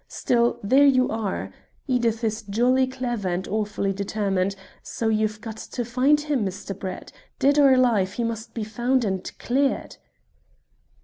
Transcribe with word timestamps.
Still, 0.07 0.57
there 0.63 0.87
you 0.87 1.09
are. 1.09 1.53
Edith 1.85 2.23
is 2.23 2.41
jolly 2.41 2.87
clever 2.87 3.27
and 3.29 3.47
awfully 3.47 3.93
determined, 3.93 4.55
so 4.81 5.09
you've 5.09 5.39
got 5.41 5.57
to 5.57 5.85
find 5.85 6.21
him, 6.21 6.43
Mr. 6.43 6.75
Brett. 6.75 7.11
Dead 7.37 7.59
or 7.59 7.71
alive, 7.71 8.13
he 8.13 8.23
must 8.23 8.55
be 8.55 8.63
found, 8.63 9.05
and 9.05 9.31
cleared." 9.37 9.97